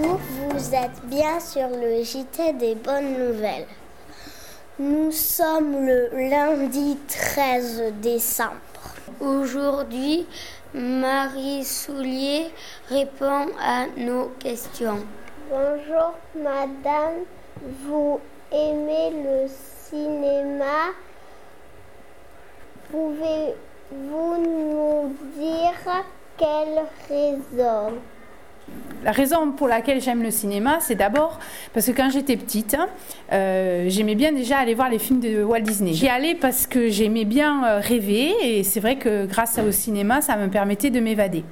[0.00, 0.20] Bonjour,
[0.50, 3.66] vous êtes bien sur le JT des bonnes nouvelles.
[4.78, 8.54] Nous sommes le lundi 13 décembre.
[9.18, 10.24] Aujourd'hui,
[10.72, 12.46] Marie Soulier
[12.88, 15.04] répond à nos questions.
[15.50, 17.24] Bonjour madame,
[17.82, 18.20] vous
[18.52, 20.92] aimez le cinéma?
[22.92, 26.04] Pouvez-vous nous dire
[26.36, 27.98] quelle raison?
[29.04, 31.38] La raison pour laquelle j'aime le cinéma, c'est d'abord
[31.72, 32.76] parce que quand j'étais petite,
[33.32, 35.92] euh, j'aimais bien déjà aller voir les films de Walt Disney.
[35.92, 40.20] J'y allais parce que j'aimais bien euh, rêver et c'est vrai que grâce au cinéma,
[40.20, 41.44] ça me permettait de m'évader.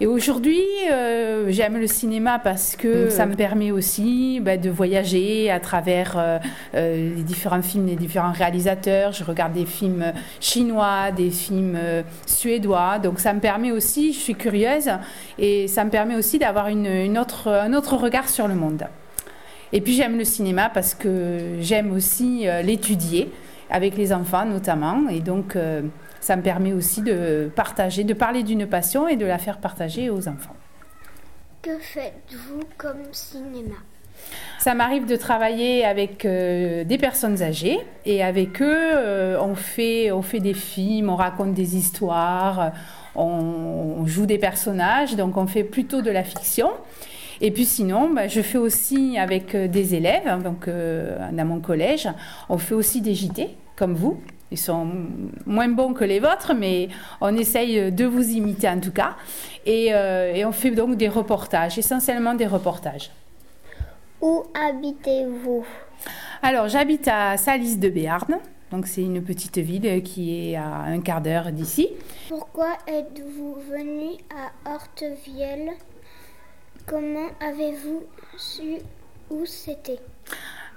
[0.00, 5.52] Et aujourd'hui, euh, j'aime le cinéma parce que ça me permet aussi bah, de voyager
[5.52, 6.38] à travers euh,
[6.74, 9.12] euh, les différents films des différents réalisateurs.
[9.12, 11.78] Je regarde des films chinois, des films
[12.26, 12.98] suédois.
[12.98, 14.90] Donc ça me permet aussi, je suis curieuse,
[15.38, 18.84] et ça me permet aussi d'avoir une, autre, un autre regard sur le monde.
[19.72, 23.30] Et puis j'aime le cinéma parce que j'aime aussi l'étudier
[23.70, 25.08] avec les enfants notamment.
[25.08, 25.56] Et donc
[26.24, 30.08] ça me permet aussi de partager, de parler d'une passion et de la faire partager
[30.08, 30.56] aux enfants.
[31.60, 33.74] Que faites-vous comme cinéma?
[34.58, 38.64] Ça m'arrive de travailler avec euh, des personnes âgées et avec eux,
[38.94, 42.72] euh, on, fait, on fait des films, on raconte des histoires,
[43.14, 46.70] on, joue des personnages, donc on fait plutôt de la fiction.
[47.42, 52.08] Et puis sinon, bah, je fais aussi avec euh, des élèves, donc dans mon collège,
[52.48, 54.22] on fait aussi des JT, comme vous.
[54.54, 54.88] Ils sont
[55.46, 56.88] moins bons que les vôtres, mais
[57.20, 59.16] on essaye de vous imiter en tout cas.
[59.66, 63.10] Euh, et, on fait donc des reportages, essentiellement des reportages.
[64.20, 65.66] Où habitez-vous?
[66.40, 68.38] Alors, j'habite à Salis de Béarn.
[68.70, 71.88] Donc, c'est une petite ville qui est à un quart d'heure d'ici.
[72.28, 75.72] Pourquoi êtes-vous venu à Hortevielle?
[76.86, 78.04] Comment avez-vous
[78.36, 78.76] su
[79.30, 79.98] où c'était?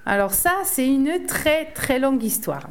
[0.04, 2.68] Alors, ça, c'est une très très longue histoire.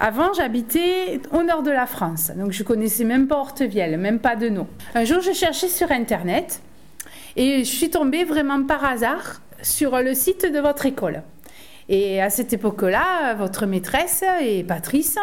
[0.00, 4.36] Avant, j'habitais au nord de la France, donc je connaissais même pas Hortevielle, même pas
[4.36, 4.68] de nom.
[4.94, 6.60] Un jour, je cherchais sur Internet
[7.34, 11.22] et je suis tombée vraiment par hasard sur le site de votre école.
[11.88, 15.16] Et à cette époque-là, votre maîtresse et Patrice,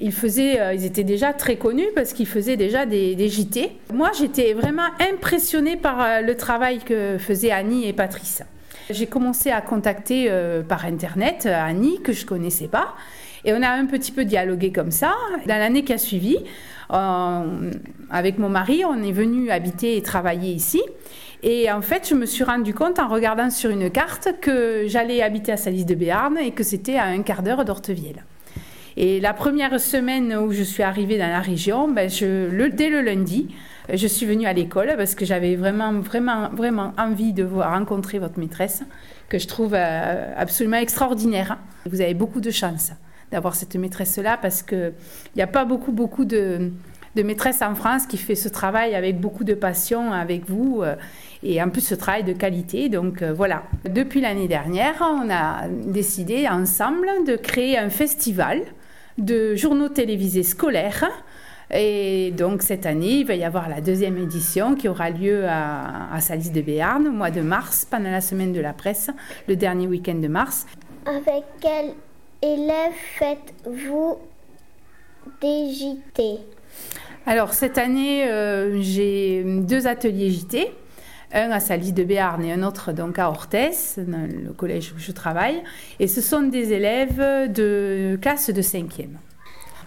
[0.00, 3.70] ils, faisaient, euh, ils étaient déjà très connus parce qu'ils faisaient déjà des, des JT.
[3.94, 8.42] Moi, j'étais vraiment impressionnée par euh, le travail que faisaient Annie et Patrice.
[8.90, 12.96] J'ai commencé à contacter euh, par Internet Annie, que je connaissais pas.
[13.44, 15.14] Et on a un petit peu dialogué comme ça.
[15.46, 16.36] Dans l'année qui a suivi,
[16.90, 20.82] avec mon mari, on est venu habiter et travailler ici.
[21.42, 25.22] Et en fait, je me suis rendu compte en regardant sur une carte que j'allais
[25.22, 28.24] habiter à Salis de Béarn et que c'était à un quart d'heure d'Hortevielle.
[28.96, 33.54] Et la première semaine où je suis arrivée dans la région, ben dès le lundi,
[33.92, 38.18] je suis venue à l'école parce que j'avais vraiment, vraiment, vraiment envie de voir, rencontrer
[38.18, 38.82] votre maîtresse,
[39.28, 41.58] que je trouve euh, absolument extraordinaire.
[41.86, 42.90] Vous avez beaucoup de chance
[43.30, 44.94] d'avoir cette maîtresse-là parce qu'il
[45.36, 46.70] n'y a pas beaucoup, beaucoup de,
[47.14, 50.94] de maîtresses en France qui fait ce travail avec beaucoup de passion avec vous euh,
[51.42, 52.88] et en plus ce travail de qualité.
[52.88, 58.62] Donc euh, voilà, depuis l'année dernière, on a décidé ensemble de créer un festival
[59.18, 61.10] de journaux télévisés scolaires.
[61.70, 66.14] Et donc cette année, il va y avoir la deuxième édition qui aura lieu à,
[66.14, 69.10] à Salis de Béarn au mois de mars, pendant la semaine de la presse,
[69.48, 70.66] le dernier week-end de mars.
[71.04, 71.92] Avec quel
[72.42, 74.18] élèves faites-vous
[75.40, 76.38] des JT
[77.26, 80.72] Alors cette année, euh, j'ai deux ateliers JT.
[81.30, 84.98] Un à Salis de Béarn et un autre donc à Orthès, dans le collège où
[84.98, 85.62] je travaille.
[86.00, 89.10] Et ce sont des élèves de classe de 5e.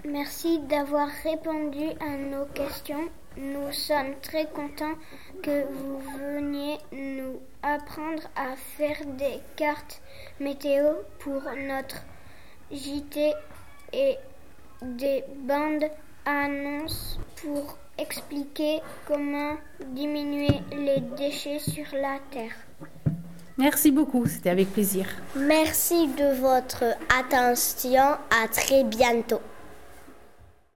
[0.07, 3.09] Merci d'avoir répondu à nos questions.
[3.37, 4.97] Nous sommes très contents
[5.41, 10.01] que vous veniez nous apprendre à faire des cartes
[10.39, 10.89] météo
[11.19, 12.03] pour notre
[12.71, 13.33] JT
[13.93, 14.15] et
[14.81, 15.89] des bandes
[16.25, 19.55] annonces pour expliquer comment
[19.93, 22.53] diminuer les déchets sur la Terre.
[23.57, 25.05] Merci beaucoup, c'était avec plaisir.
[25.35, 29.41] Merci de votre attention, à très bientôt.